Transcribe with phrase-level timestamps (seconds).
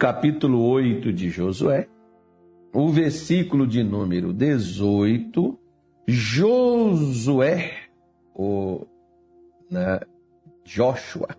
[0.00, 1.86] capítulo 8 de Josué,
[2.72, 5.58] o versículo de número 18,
[6.08, 7.72] Josué,
[8.34, 8.88] ou
[9.70, 10.00] né,
[10.64, 11.36] Joshua,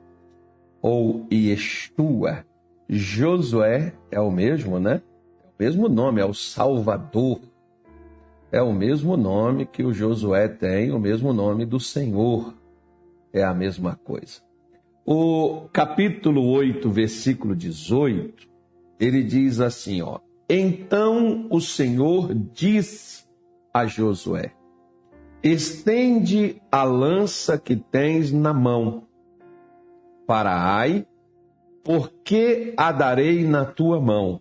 [0.80, 2.46] ou Yeshua,
[2.88, 5.02] Josué é o mesmo, né?
[5.44, 7.40] É o mesmo nome, é o Salvador.
[8.52, 12.54] É o mesmo nome que o Josué tem, o mesmo nome do Senhor.
[13.34, 14.40] É a mesma coisa.
[15.04, 18.51] O capítulo 8, versículo 18,
[19.02, 23.28] ele diz assim, ó: Então o Senhor diz
[23.74, 24.54] a Josué:
[25.44, 29.08] Estende a lança que tens na mão
[30.28, 31.08] para Ai,
[31.84, 34.40] porque a darei na tua mão.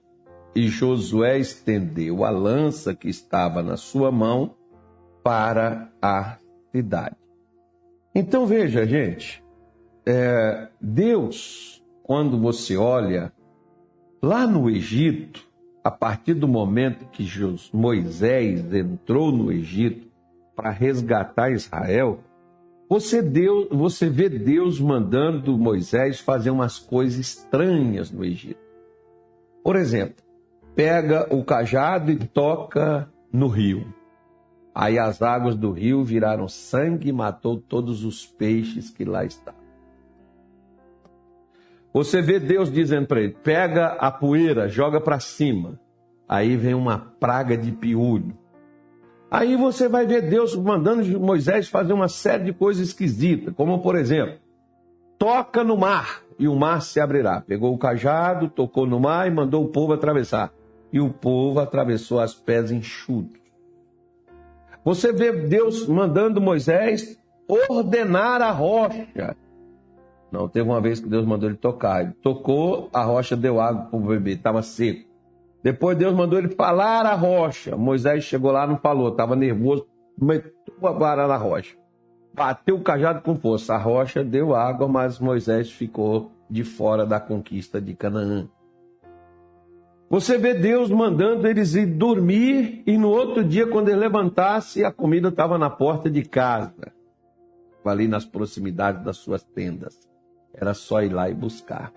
[0.54, 4.56] E Josué estendeu a lança que estava na sua mão
[5.22, 6.36] para a
[6.70, 7.16] cidade.
[8.14, 9.42] Então veja, gente,
[10.04, 13.32] é, Deus, quando você olha
[14.22, 15.46] lá no Egito,
[15.82, 17.26] a partir do momento que
[17.72, 20.08] Moisés entrou no Egito
[20.54, 22.20] para resgatar Israel,
[22.88, 23.22] você,
[23.70, 28.60] você vê Deus mandando Moisés fazer umas coisas estranhas no Egito.
[29.62, 30.24] Por exemplo,
[30.74, 33.86] pega o cajado e toca no rio.
[34.74, 39.59] Aí as águas do rio viraram sangue e matou todos os peixes que lá estavam.
[41.92, 45.78] Você vê Deus dizendo para ele: pega a poeira, joga para cima.
[46.28, 48.36] Aí vem uma praga de piolho.
[49.30, 53.96] Aí você vai ver Deus mandando Moisés fazer uma série de coisas esquisitas, como por
[53.96, 54.38] exemplo,
[55.18, 57.40] toca no mar e o mar se abrirá.
[57.40, 60.52] Pegou o cajado, tocou no mar e mandou o povo atravessar.
[60.92, 63.40] E o povo atravessou as pés enxutos.
[64.84, 69.36] Você vê Deus mandando Moisés ordenar a rocha.
[70.30, 72.02] Não, teve uma vez que Deus mandou ele tocar.
[72.02, 75.08] Ele tocou, a rocha deu água para o bebê, estava seco.
[75.62, 77.76] Depois Deus mandou ele falar a rocha.
[77.76, 79.86] Moisés chegou lá, não falou, estava nervoso,
[80.18, 81.76] meteu a vara na rocha.
[82.32, 83.74] Bateu o cajado com força.
[83.74, 88.48] A rocha deu água, mas Moisés ficou de fora da conquista de Canaã.
[90.08, 94.90] Você vê Deus mandando eles ir dormir e no outro dia, quando ele levantasse, a
[94.90, 96.92] comida estava na porta de casa,
[97.84, 100.09] ali nas proximidades das suas tendas.
[100.54, 101.92] Era só ir lá e buscar.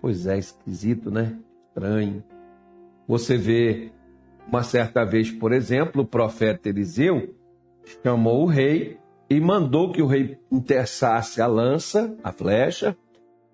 [0.00, 1.38] Pois é, esquisito, né?
[1.68, 2.24] Estranho.
[3.06, 3.92] Você vê
[4.46, 7.34] uma certa vez, por exemplo, o profeta Eliseu
[8.02, 8.98] chamou o rei
[9.28, 12.96] e mandou que o rei interçasse a lança, a flecha,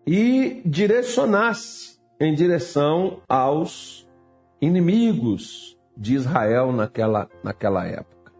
[0.07, 4.09] e direcionasse em direção aos
[4.61, 8.33] inimigos de Israel naquela, naquela época.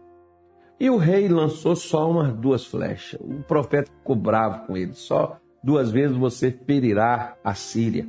[0.79, 3.19] E o rei lançou só umas duas flechas.
[3.19, 4.93] O profeta ficou bravo com ele.
[4.93, 8.07] Só duas vezes você ferirá a Síria.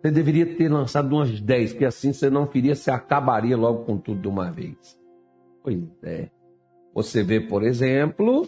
[0.00, 3.98] Você deveria ter lançado umas dez, que assim você não feria, você acabaria logo com
[3.98, 4.96] tudo de uma vez.
[5.60, 6.30] Pois é.
[6.94, 8.46] Você vê, por exemplo,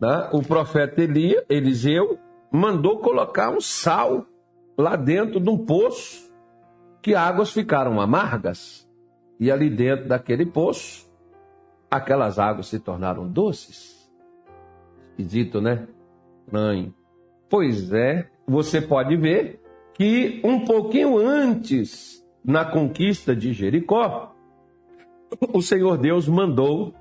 [0.00, 2.18] né, o profeta Elia, Eliseu
[2.50, 4.26] mandou colocar um sal
[4.76, 6.28] lá dentro de um poço
[7.00, 8.84] que águas ficaram amargas.
[9.38, 11.08] E ali dentro daquele poço,
[11.88, 14.10] aquelas águas se tornaram doces.
[15.10, 15.86] Esquisito, né?
[16.46, 16.99] Estranho.
[17.50, 19.60] Pois é, você pode ver
[19.92, 24.32] que um pouquinho antes, na conquista de Jericó,
[25.52, 26.94] o Senhor Deus mandou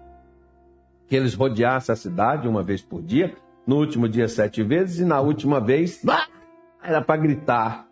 [1.08, 5.06] que eles rodeassem a cidade uma vez por dia, no último dia sete vezes, e
[5.06, 6.04] na última vez,
[6.82, 7.88] era para gritar.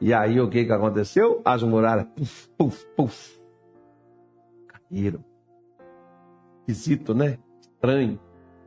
[0.00, 1.42] E aí o que, que aconteceu?
[1.44, 3.40] As muralhas, puf, puf, puf,
[4.68, 5.24] caíram.
[6.68, 7.38] Esquisito, né?
[7.60, 8.18] Estranho.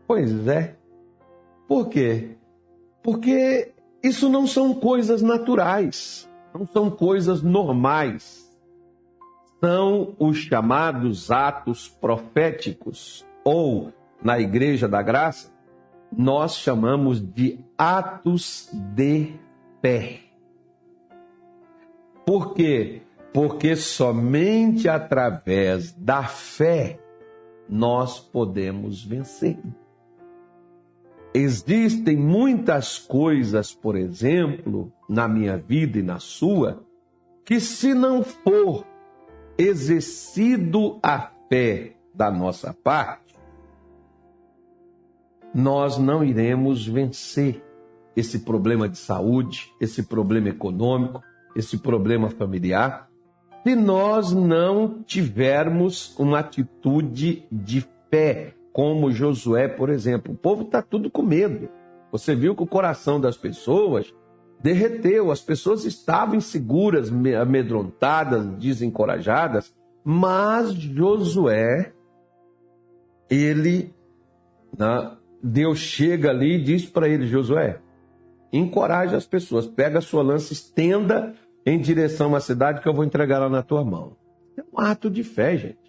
[0.06, 0.78] Pois é.
[1.68, 2.38] Por quê?
[3.04, 8.50] Porque isso não são coisas naturais, não são coisas normais.
[9.60, 15.52] São os chamados atos proféticos, ou, na Igreja da Graça,
[16.16, 19.34] nós chamamos de atos de
[19.82, 20.20] fé.
[22.26, 23.02] Por quê?
[23.34, 27.00] Porque somente através da fé
[27.68, 29.58] nós podemos vencer.
[31.34, 36.84] Existem muitas coisas, por exemplo, na minha vida e na sua,
[37.44, 38.86] que se não for
[39.58, 43.36] exercido a fé da nossa parte,
[45.54, 47.64] nós não iremos vencer
[48.16, 51.22] esse problema de saúde, esse problema econômico,
[51.56, 53.10] esse problema familiar,
[53.64, 60.34] se nós não tivermos uma atitude de fé, como Josué, por exemplo.
[60.34, 61.70] O povo está tudo com medo.
[62.12, 64.14] Você viu que o coração das pessoas
[64.62, 69.74] derreteu, as pessoas estavam inseguras, amedrontadas, desencorajadas,
[70.04, 71.94] mas Josué,
[73.30, 73.94] ele,
[74.78, 77.80] né, Deus chega ali e diz para ele: Josué,
[78.52, 81.36] encoraja as pessoas, pega a sua lança, estenda
[81.66, 84.16] em direção à cidade que eu vou entregar ela na tua mão.
[84.58, 85.83] É um ato de fé, gente.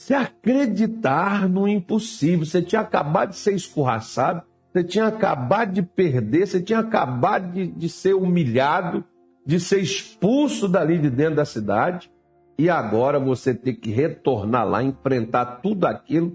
[0.00, 2.46] Você acreditar no impossível.
[2.46, 4.42] Você tinha acabado de ser escorraçado,
[4.72, 9.04] você tinha acabado de perder, você tinha acabado de, de ser humilhado,
[9.44, 12.10] de ser expulso dali de dentro da cidade,
[12.56, 16.34] e agora você tem que retornar lá, enfrentar tudo aquilo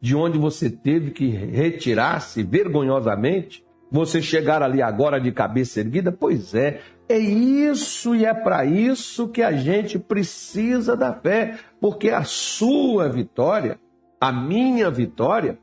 [0.00, 3.66] de onde você teve que retirar-se vergonhosamente.
[3.90, 6.12] Você chegar ali agora de cabeça erguida?
[6.12, 6.80] Pois é,
[7.12, 13.08] é isso e é para isso que a gente precisa da fé, porque a sua
[13.08, 13.78] vitória,
[14.20, 15.58] a minha vitória,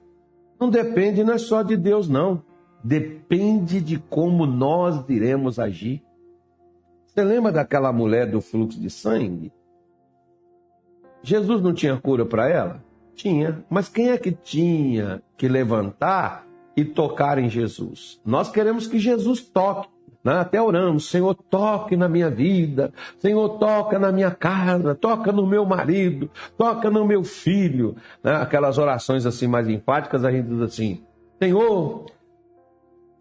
[0.59, 2.43] não depende não é só de Deus, não.
[2.83, 6.03] Depende de como nós iremos agir.
[7.05, 9.51] Você lembra daquela mulher do fluxo de sangue?
[11.21, 12.83] Jesus não tinha cura para ela?
[13.15, 13.65] Tinha.
[13.69, 18.21] Mas quem é que tinha que levantar e tocar em Jesus?
[18.23, 19.89] Nós queremos que Jesus toque.
[20.23, 20.33] Né?
[20.33, 25.65] Até oramos, Senhor, toque na minha vida, Senhor, toca na minha casa, toca no meu
[25.65, 27.95] marido, toca no meu filho.
[28.23, 28.35] Né?
[28.35, 31.03] Aquelas orações assim mais enfáticas, a gente diz assim,
[31.41, 32.05] Senhor,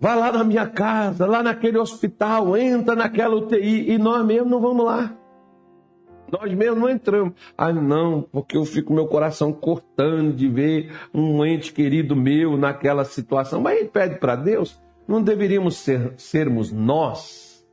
[0.00, 4.60] vá lá na minha casa, lá naquele hospital, entra naquela UTI, e nós mesmos não
[4.60, 5.12] vamos lá.
[6.30, 7.34] Nós mesmos não entramos.
[7.56, 13.04] Ah, não, porque eu fico meu coração cortando de ver um ente querido meu naquela
[13.04, 13.60] situação.
[13.60, 17.66] Mas ele pede para Deus não deveríamos ser, sermos nós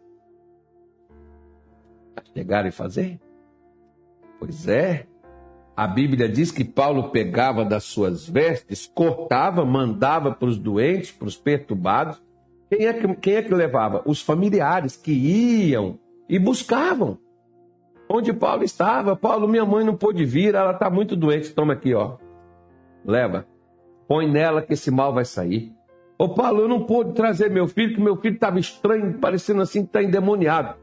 [2.16, 3.20] a chegar e fazer?
[4.40, 5.08] Pois é.
[5.76, 11.28] A Bíblia diz que Paulo pegava das suas vestes, cortava, mandava para os doentes, para
[11.28, 12.22] os perturbados.
[12.70, 14.04] Quem é, que, quem é que levava?
[14.06, 15.98] Os familiares que iam
[16.30, 17.18] e buscavam.
[18.08, 19.16] Onde Paulo estava?
[19.16, 21.54] Paulo, minha mãe não pôde vir, ela está muito doente.
[21.54, 22.18] Toma aqui, ó.
[23.04, 23.48] Leva.
[24.08, 25.74] Põe nela que esse mal vai sair.
[26.18, 29.82] Ô Paulo, eu não pude trazer meu filho, que meu filho estava estranho, parecendo assim
[29.82, 30.76] que está endemoniado.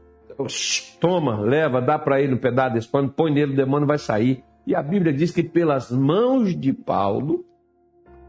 [0.99, 4.43] Toma, leva, dá para ele um pedaço desse pano, põe nele, o demônio vai sair.
[4.65, 7.45] E a Bíblia diz que pelas mãos de Paulo,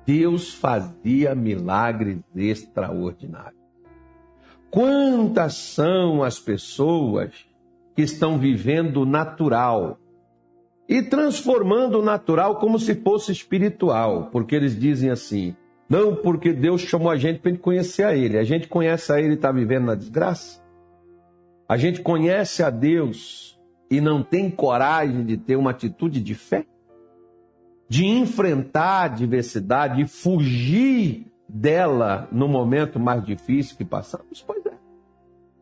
[0.06, 3.60] Deus fazia milagres extraordinários.
[4.70, 7.46] Quantas são as pessoas
[7.94, 9.98] que estão vivendo natural
[10.88, 15.54] e transformando o natural como se fosse espiritual, porque eles dizem assim:
[15.88, 18.38] não porque Deus chamou a gente para gente conhecer a Ele.
[18.38, 20.62] A gente conhece a Ele e está vivendo na desgraça.
[21.68, 26.64] A gente conhece a Deus e não tem coragem de ter uma atitude de fé,
[27.88, 34.42] de enfrentar a adversidade e fugir dela no momento mais difícil que passamos.
[34.46, 34.72] Pois é.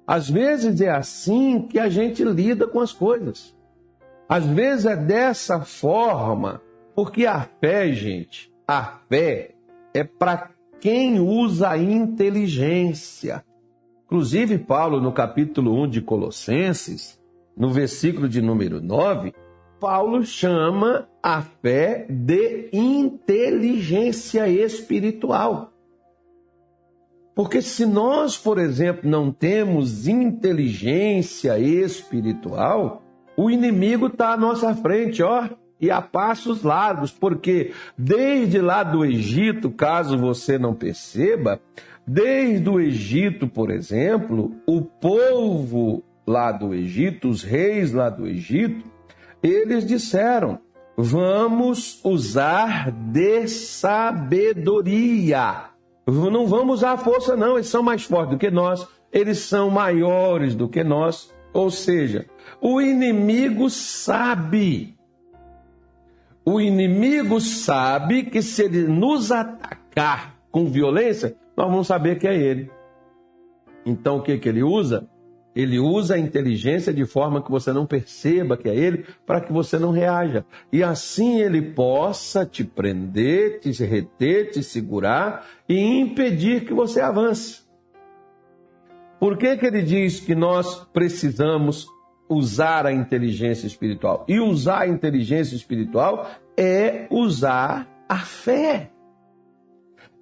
[0.07, 3.57] Às vezes é assim que a gente lida com as coisas.
[4.29, 6.63] Às vezes é dessa forma,
[6.95, 9.57] porque a fé, gente, a fé
[9.93, 10.51] é para
[10.81, 13.45] quem usa a inteligência.
[14.07, 17.21] Inclusive, Paulo, no capítulo 1 de Colossenses,
[17.57, 19.33] no versículo de número 9,
[19.79, 25.73] Paulo chama a fé de inteligência espiritual.
[27.35, 33.03] Porque se nós, por exemplo, não temos inteligência espiritual,
[33.37, 35.49] o inimigo está à nossa frente, ó
[35.81, 41.61] e a passos largos, porque desde lá do Egito, caso você não perceba,
[42.07, 48.85] desde o Egito, por exemplo, o povo lá do Egito, os reis lá do Egito,
[49.43, 50.59] eles disseram:
[50.97, 54.91] vamos usar de sabedoria.
[56.07, 60.55] Não vamos usar força, não, eles são mais fortes do que nós, eles são maiores
[60.55, 61.33] do que nós.
[61.53, 62.27] Ou seja,
[62.61, 64.97] o inimigo sabe
[66.51, 72.37] o inimigo sabe que se ele nos atacar com violência, nós vamos saber que é
[72.37, 72.71] ele.
[73.85, 75.09] Então o que, que ele usa?
[75.55, 79.53] Ele usa a inteligência de forma que você não perceba que é ele, para que
[79.53, 80.45] você não reaja.
[80.73, 87.63] E assim ele possa te prender, te reter, te segurar e impedir que você avance.
[89.19, 91.87] Por que, que ele diz que nós precisamos
[92.31, 94.25] usar a inteligência espiritual.
[94.29, 98.91] E usar a inteligência espiritual é usar a fé.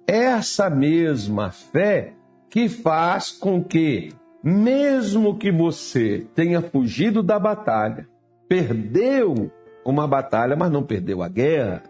[0.07, 2.13] Essa mesma fé
[2.49, 4.11] que faz com que,
[4.43, 8.07] mesmo que você tenha fugido da batalha,
[8.47, 9.51] perdeu
[9.85, 11.83] uma batalha, mas não perdeu a guerra,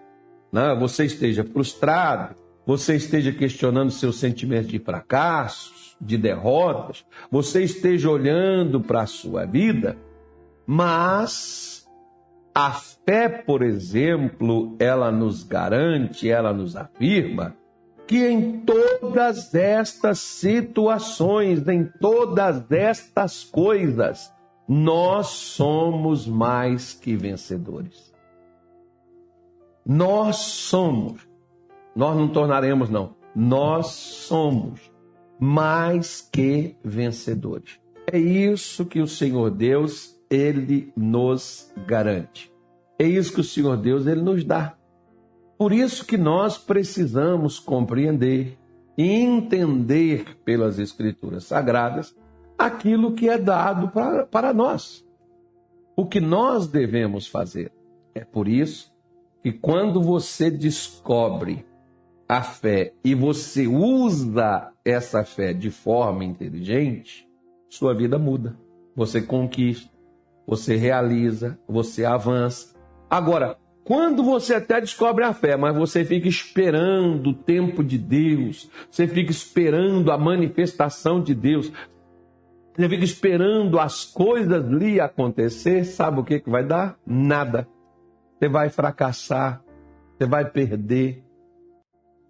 [0.52, 0.76] né?
[0.78, 2.36] você esteja frustrado,
[2.66, 9.46] você esteja questionando seus sentimentos de fracassos, de derrotas, você esteja olhando para a sua
[9.46, 9.98] vida,
[10.72, 11.90] mas
[12.54, 17.56] a fé, por exemplo, ela nos garante, ela nos afirma
[18.06, 24.32] que em todas estas situações, em todas estas coisas,
[24.68, 28.14] nós somos mais que vencedores.
[29.84, 31.28] Nós somos.
[31.96, 33.16] Nós não tornaremos, não.
[33.36, 34.80] Nós somos
[35.40, 37.80] mais que vencedores.
[38.06, 42.52] É isso que o Senhor Deus, ele nos garante.
[42.98, 44.76] É isso que o Senhor Deus, ele nos dá.
[45.58, 48.58] Por isso que nós precisamos compreender
[48.98, 52.16] e entender pelas Escrituras Sagradas
[52.58, 55.06] aquilo que é dado para, para nós.
[55.96, 57.72] O que nós devemos fazer.
[58.14, 58.94] É por isso
[59.42, 61.66] que quando você descobre
[62.28, 67.28] a fé e você usa essa fé de forma inteligente,
[67.70, 68.58] sua vida muda.
[68.96, 69.90] Você conquista,
[70.50, 72.74] você realiza, você avança.
[73.08, 78.68] Agora, quando você até descobre a fé, mas você fica esperando o tempo de Deus,
[78.90, 81.72] você fica esperando a manifestação de Deus,
[82.76, 86.98] você fica esperando as coisas lhe acontecer, sabe o que, que vai dar?
[87.06, 87.68] Nada.
[88.40, 89.62] Você vai fracassar,
[90.18, 91.24] você vai perder,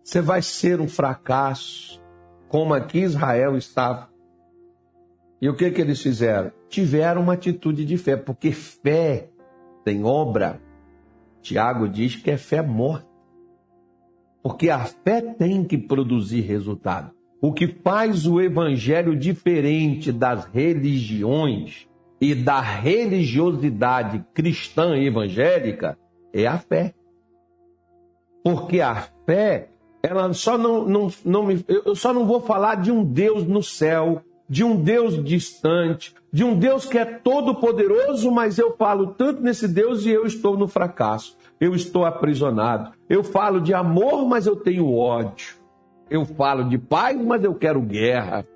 [0.03, 2.01] você vai ser um fracasso,
[2.49, 4.09] como aqui Israel estava.
[5.41, 6.51] E o que, que eles fizeram?
[6.67, 9.29] Tiveram uma atitude de fé, porque fé
[9.83, 10.59] tem obra
[11.41, 13.07] Tiago diz que é fé morta.
[14.41, 17.11] Porque a fé tem que produzir resultado.
[17.41, 21.87] O que faz o evangelho diferente das religiões
[22.19, 25.97] e da religiosidade cristã evangélica
[26.33, 26.93] é a fé.
[28.43, 29.69] Porque a fé,
[30.03, 33.63] ela só não, não, não me, eu só não vou falar de um Deus no
[33.63, 39.07] céu, de um Deus distante, de um Deus que é todo poderoso, mas eu falo
[39.07, 42.93] tanto nesse Deus e eu estou no fracasso eu estou aprisionado.
[43.09, 45.55] Eu falo de amor, mas eu tenho ódio.
[46.09, 48.47] Eu falo de paz, mas eu quero guerra.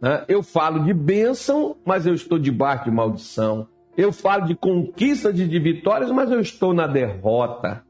[0.00, 0.24] Né?
[0.26, 3.68] Eu falo de bênção, mas eu estou debaixo de maldição.
[3.96, 7.84] Eu falo de conquista de vitórias, mas eu estou na derrota.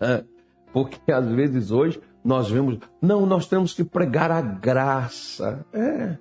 [0.00, 0.24] Né?
[0.72, 5.64] Porque às vezes hoje nós vemos, não, nós temos que pregar a graça.
[5.72, 6.18] É,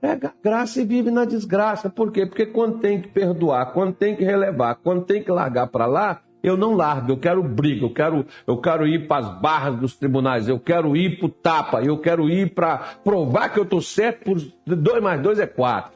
[0.00, 1.90] prega a graça e vive na desgraça.
[1.90, 2.24] Por quê?
[2.24, 6.22] Porque quando tem que perdoar, quando tem que relevar, quando tem que largar para lá,
[6.42, 9.94] eu não largo, eu quero briga, eu quero, eu quero ir para as barras dos
[9.94, 13.82] tribunais, eu quero ir para o tapa, eu quero ir para provar que eu estou
[13.82, 14.40] certo por
[14.74, 15.92] dois mais dois é quatro.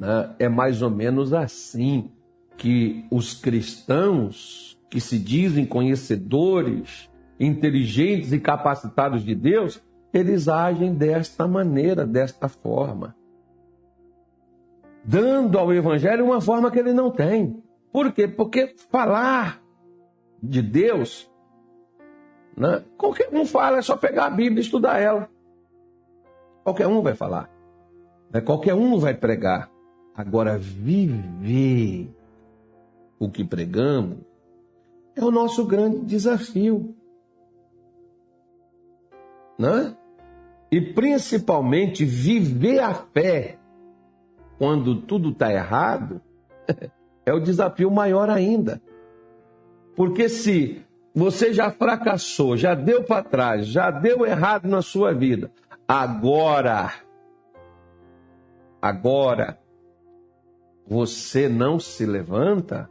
[0.00, 0.30] Né?
[0.38, 2.10] É mais ou menos assim
[2.56, 11.46] que os cristãos que se dizem conhecedores, inteligentes e capacitados de Deus, eles agem desta
[11.46, 13.14] maneira, desta forma.
[15.04, 17.62] Dando ao Evangelho uma forma que ele não tem.
[17.92, 18.26] Por quê?
[18.26, 19.62] Porque falar
[20.42, 21.30] de Deus,
[22.56, 22.84] né?
[22.96, 25.28] qualquer um fala, é só pegar a Bíblia e estudar ela.
[26.64, 27.50] Qualquer um vai falar.
[28.32, 28.40] Né?
[28.40, 29.70] Qualquer um vai pregar.
[30.14, 32.10] Agora, viver
[33.18, 34.18] o que pregamos
[35.14, 36.94] é o nosso grande desafio.
[39.58, 39.96] Né?
[40.70, 43.58] E principalmente viver a fé
[44.58, 46.20] quando tudo está errado
[47.24, 48.80] é o desafio maior ainda.
[49.94, 50.84] Porque se
[51.14, 55.50] você já fracassou, já deu para trás, já deu errado na sua vida,
[55.88, 56.92] agora,
[58.82, 59.58] agora,
[60.86, 62.90] você não se levanta,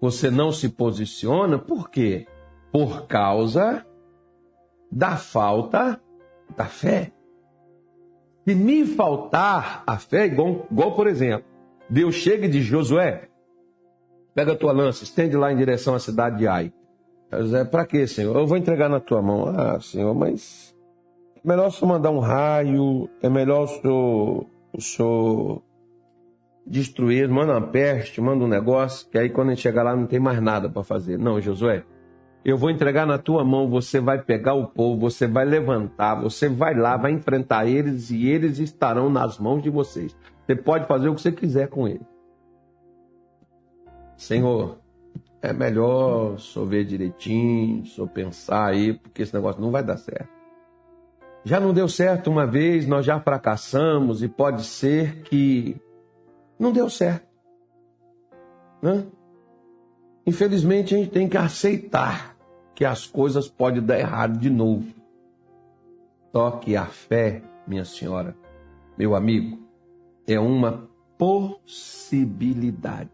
[0.00, 2.26] você não se posiciona, por quê?
[2.72, 3.84] Por causa
[4.90, 6.00] da falta
[6.56, 7.12] da fé.
[8.46, 11.44] Se me faltar a fé, igual, igual por exemplo,
[11.88, 13.30] Deus chega e diz, Josué,
[14.34, 16.72] Pega a tua lança, estende lá em direção à cidade de Ai.
[17.32, 18.36] José, para quê, Senhor?
[18.36, 19.46] Eu vou entregar na tua mão.
[19.48, 20.74] Ah, Senhor, mas
[21.44, 25.62] é melhor o senhor mandar um raio, é melhor o senhor, o senhor
[26.66, 30.06] destruir, manda uma peste, manda um negócio, que aí quando a gente chegar lá não
[30.06, 31.18] tem mais nada para fazer.
[31.18, 31.84] Não, Josué,
[32.44, 36.48] eu vou entregar na tua mão, você vai pegar o povo, você vai levantar, você
[36.48, 40.16] vai lá, vai enfrentar eles e eles estarão nas mãos de vocês.
[40.46, 42.06] Você pode fazer o que você quiser com eles.
[44.16, 44.78] Senhor,
[45.42, 50.28] é melhor só ver direitinho, só pensar aí, porque esse negócio não vai dar certo.
[51.44, 55.76] Já não deu certo uma vez, nós já fracassamos e pode ser que
[56.58, 57.26] não deu certo.
[58.82, 59.06] Né?
[60.26, 62.29] Infelizmente, a gente tem que aceitar
[62.80, 64.94] que as coisas podem dar errado de novo.
[66.32, 68.34] Só que a fé, minha senhora,
[68.96, 69.58] meu amigo,
[70.26, 73.10] é uma possibilidade.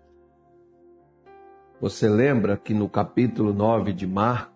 [1.80, 4.54] Você lembra que no capítulo 9 de Marcos,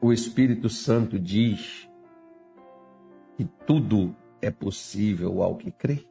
[0.00, 1.88] o Espírito Santo diz
[3.36, 6.04] que tudo é possível ao que crê?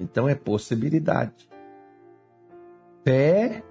[0.00, 1.46] Então é possibilidade.
[3.04, 3.62] Fé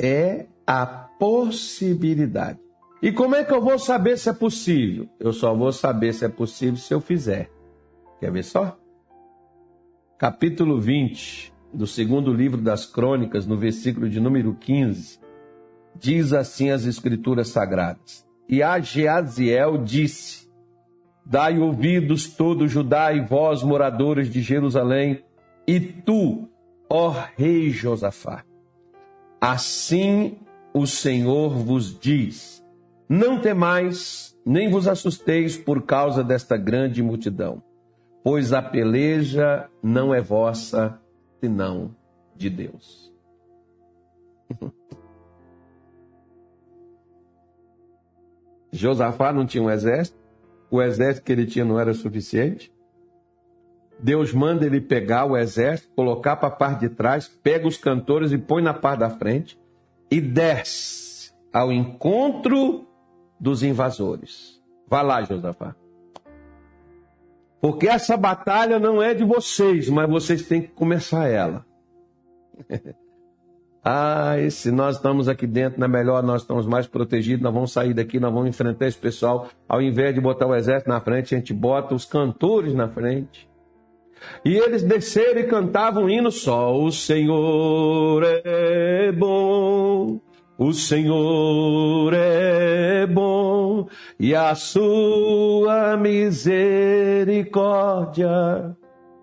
[0.00, 2.58] é a possibilidade.
[3.02, 5.08] E como é que eu vou saber se é possível?
[5.18, 7.50] Eu só vou saber se é possível se eu fizer.
[8.18, 8.78] Quer ver só?
[10.18, 15.18] Capítulo 20 do segundo livro das Crônicas, no versículo de número 15,
[15.96, 20.50] diz assim as Escrituras Sagradas: E a Geaziel disse:
[21.24, 25.24] Dai ouvidos todo Judá e vós, moradores de Jerusalém,
[25.66, 26.48] e tu,
[26.88, 28.44] ó rei Josafá.
[29.40, 30.38] Assim
[30.74, 32.64] o Senhor vos diz:
[33.08, 37.62] Não temais, nem vos assusteis por causa desta grande multidão
[38.22, 41.00] pois a peleja não é vossa,
[41.40, 41.96] senão
[42.36, 43.10] de Deus.
[48.72, 50.16] Josafá não tinha um exército,
[50.70, 52.72] o exército que ele tinha não era suficiente.
[54.02, 58.32] Deus manda ele pegar o exército, colocar para a parte de trás, pega os cantores
[58.32, 59.58] e põe na parte da frente
[60.10, 62.86] e desce ao encontro
[63.38, 64.60] dos invasores.
[64.88, 65.74] Vá lá, Josafá.
[67.60, 71.66] Porque essa batalha não é de vocês, mas vocês têm que começar ela.
[73.84, 77.52] ah, e se nós estamos aqui dentro, não é melhor, nós estamos mais protegidos, nós
[77.52, 79.48] vamos sair daqui, nós vamos enfrentar esse pessoal.
[79.68, 83.49] Ao invés de botar o exército na frente, a gente bota os cantores na frente.
[84.44, 90.20] E eles desceram e cantavam um hino só: O Senhor é bom,
[90.58, 93.86] o Senhor é bom
[94.18, 98.76] e a sua misericórdia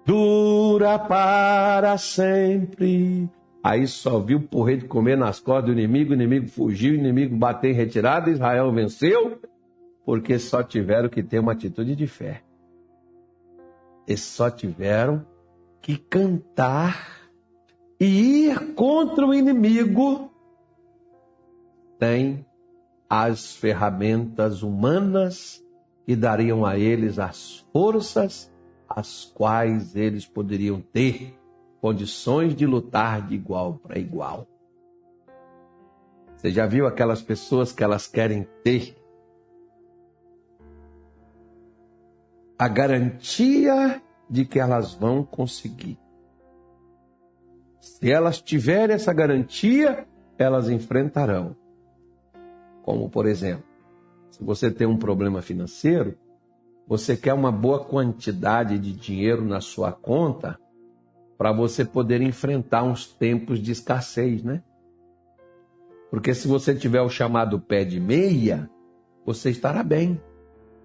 [0.05, 3.29] dura para sempre.
[3.63, 7.35] Aí só viu o porrete comer nas costas do inimigo, o inimigo fugiu, o inimigo
[7.35, 9.41] bateu em retirada, Israel venceu,
[10.05, 12.46] porque só tiveram que ter uma atitude de fé.
[14.07, 15.25] Eles só tiveram
[15.81, 17.29] que cantar
[17.99, 20.31] e ir contra o inimigo
[21.99, 22.45] tem
[23.09, 25.63] as ferramentas humanas
[26.05, 28.51] que dariam a eles as forças
[28.87, 31.37] as quais eles poderiam ter
[31.81, 34.47] condições de lutar de igual para igual.
[36.35, 38.95] Você já viu aquelas pessoas que elas querem ter
[42.57, 45.97] a garantia de que elas vão conseguir.
[47.79, 51.55] Se elas tiverem essa garantia, elas enfrentarão.
[52.83, 53.65] Como, por exemplo,
[54.31, 56.17] se você tem um problema financeiro,
[56.87, 60.59] você quer uma boa quantidade de dinheiro na sua conta
[61.37, 64.63] para você poder enfrentar uns tempos de escassez, né?
[66.09, 68.69] Porque se você tiver o chamado pé de meia,
[69.25, 70.19] você estará bem.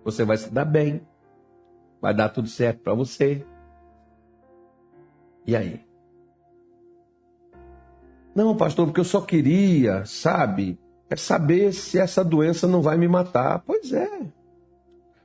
[0.04, 1.00] Você vai se dar bem.
[2.02, 3.46] Vai dar tudo certo para você.
[5.46, 5.80] E aí?
[8.34, 13.06] Não, pastor, porque eu só queria, sabe, é saber se essa doença não vai me
[13.06, 13.62] matar.
[13.64, 14.08] Pois é.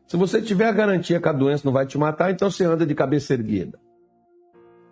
[0.06, 2.86] Se você tiver a garantia que a doença não vai te matar, então você anda
[2.86, 3.80] de cabeça erguida.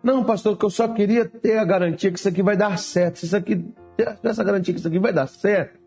[0.04, 3.20] Não, pastor, que eu só queria ter a garantia que isso aqui vai dar certo.
[3.20, 3.64] Se isso aqui,
[4.24, 5.80] essa garantia que isso aqui vai dar certo,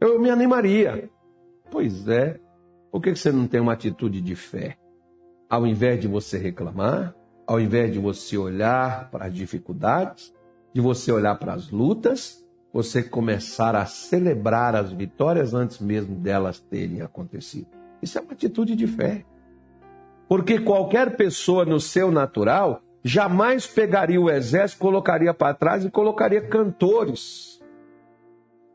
[0.00, 1.10] eu me animaria.
[1.70, 2.40] Pois é.
[2.90, 4.76] Por que você não tem uma atitude de fé?
[5.52, 7.14] Ao invés de você reclamar,
[7.46, 10.32] ao invés de você olhar para as dificuldades,
[10.72, 16.58] de você olhar para as lutas, você começar a celebrar as vitórias antes mesmo delas
[16.58, 17.66] terem acontecido.
[18.00, 19.26] Isso é uma atitude de fé.
[20.26, 26.40] Porque qualquer pessoa no seu natural jamais pegaria o exército, colocaria para trás e colocaria
[26.40, 27.62] cantores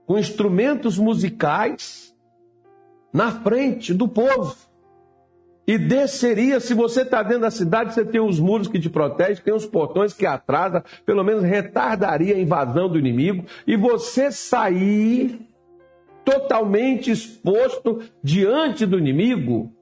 [0.05, 2.15] com instrumentos musicais
[3.11, 4.66] na frente do povo
[5.67, 6.61] e desceria.
[6.61, 9.65] Se você está dentro da cidade, você tem os muros que te protegem, tem os
[9.65, 15.45] portões que atrasam, pelo menos retardaria a invasão do inimigo, e você sair
[16.23, 19.73] totalmente exposto diante do inimigo.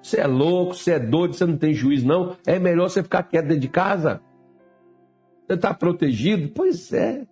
[0.00, 2.36] Você é louco, você é doido, você não tem juízo, não.
[2.46, 4.20] É melhor você ficar quieto dentro de casa.
[5.46, 6.52] Você está protegido?
[6.54, 7.26] Pois é.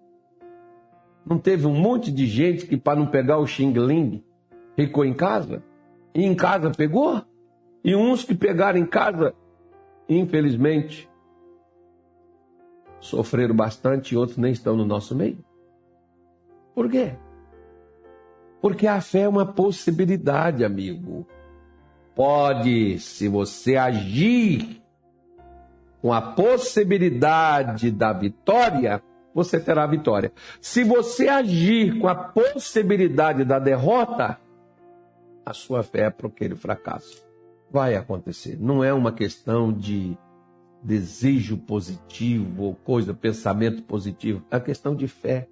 [1.24, 4.24] Não teve um monte de gente que, para não pegar o Xing Ling,
[4.76, 5.62] ficou em casa?
[6.12, 7.22] E em casa pegou?
[7.84, 9.34] E uns que pegaram em casa,
[10.08, 11.08] infelizmente,
[12.98, 15.44] sofreram bastante e outros nem estão no nosso meio.
[16.74, 17.14] Por quê?
[18.62, 21.26] Porque a fé é uma possibilidade, amigo.
[22.14, 24.82] Pode, se você agir
[26.00, 29.02] com a possibilidade da vitória,
[29.34, 30.32] você terá vitória.
[30.60, 34.38] Se você agir com a possibilidade da derrota,
[35.44, 37.33] a sua fé é para aquele fracasso.
[37.74, 38.56] Vai acontecer.
[38.60, 40.16] Não é uma questão de
[40.80, 44.44] desejo positivo ou coisa, pensamento positivo.
[44.48, 45.48] É questão de fé.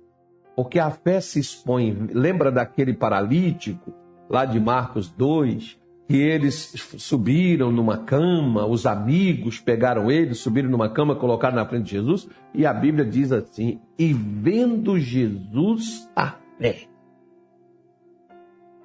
[0.54, 1.92] Porque a fé se expõe.
[2.12, 3.92] Lembra daquele paralítico
[4.30, 5.76] lá de Marcos 2?
[6.06, 11.86] Que eles subiram numa cama, os amigos pegaram ele, subiram numa cama, colocaram na frente
[11.86, 16.91] de Jesus, e a Bíblia diz assim: e vendo Jesus a fé.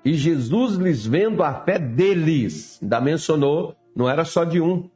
[0.08, 4.90] E Jesus lhes vendo a fé deles, ainda mencionou, não era só de um.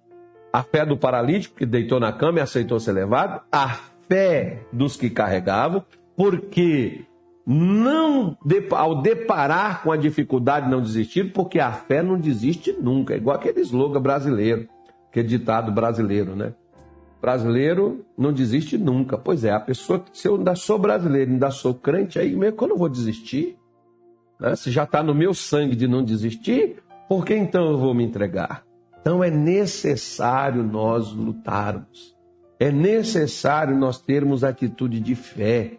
[0.54, 4.96] A fé do paralítico que deitou na cama e aceitou ser levado, a fé dos
[4.96, 5.84] que carregavam,
[6.16, 7.04] porque
[7.46, 8.38] não
[8.72, 13.14] ao deparar com a dificuldade não desistir, porque a fé não desiste nunca.
[13.14, 14.70] É igual aquele slogan brasileiro,
[15.10, 16.54] aquele ditado brasileiro, né?
[17.20, 19.18] Brasileiro não desiste nunca.
[19.18, 22.72] Pois é, a pessoa, se eu ainda sou brasileiro, ainda sou crente, aí mesmo quando
[22.72, 23.58] eu vou desistir,
[24.42, 24.56] né?
[24.56, 28.04] se já está no meu sangue de não desistir, por que então eu vou me
[28.04, 28.64] entregar?
[29.00, 32.16] Então é necessário nós lutarmos.
[32.60, 35.78] É necessário nós termos atitude de fé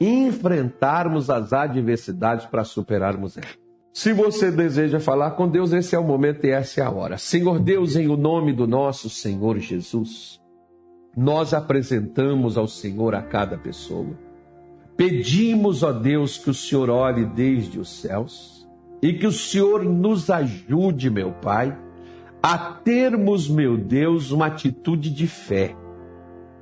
[0.00, 3.58] enfrentarmos as adversidades para superarmos elas.
[3.92, 7.18] Se você deseja falar com Deus, esse é o momento e essa é a hora.
[7.18, 10.40] Senhor Deus, em o nome do nosso Senhor Jesus,
[11.16, 14.16] nós apresentamos ao Senhor a cada pessoa.
[14.96, 18.68] Pedimos, ó Deus, que o Senhor olhe desde os céus
[19.02, 21.76] e que o Senhor nos ajude, meu Pai,
[22.42, 25.76] a termos, meu Deus, uma atitude de fé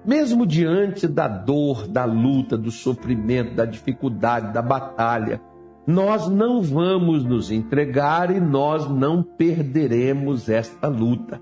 [0.04, 5.40] mesmo diante da dor, da luta, do sofrimento, da dificuldade, da batalha,
[5.86, 11.40] nós não vamos nos entregar e nós não perderemos esta luta.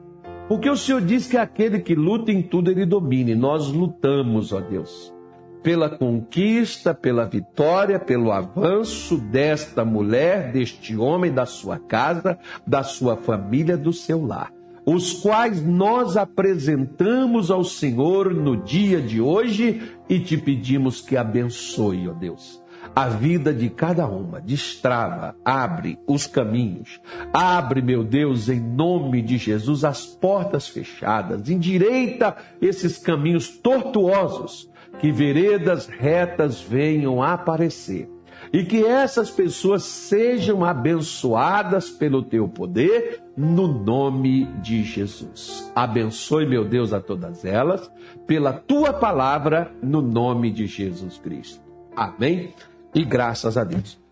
[0.49, 3.35] Porque o Senhor diz que aquele que luta em tudo ele domine.
[3.35, 5.15] Nós lutamos, ó Deus,
[5.63, 13.17] pela conquista, pela vitória, pelo avanço desta mulher, deste homem, da sua casa, da sua
[13.17, 14.53] família, do seu lar
[14.91, 22.09] os quais nós apresentamos ao Senhor no dia de hoje e te pedimos que abençoe,
[22.09, 22.63] ó Deus,
[22.97, 27.01] a vida de cada uma, destrava, abre os caminhos,
[27.35, 35.13] abre, meu Deus, em nome de Jesus, as portas fechadas, endireita esses caminhos tortuosos, que
[35.13, 38.09] veredas retas venham a aparecer
[38.53, 45.71] e que essas pessoas sejam abençoadas pelo teu poder, no nome de Jesus.
[45.75, 47.91] Abençoe, meu Deus, a todas elas,
[48.27, 51.61] pela tua palavra, no nome de Jesus Cristo.
[51.95, 52.55] Amém?
[52.95, 54.08] E graças a Deus.